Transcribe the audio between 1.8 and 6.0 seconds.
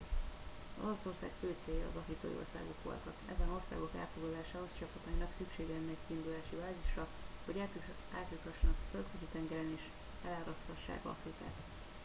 az afrikai országok voltak ezen országok elfoglalásához csapatainak szüksége lenne